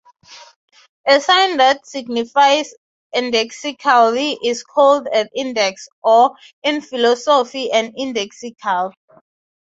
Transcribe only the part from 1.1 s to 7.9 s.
sign that signifies indexically is called an index or, in philosophy,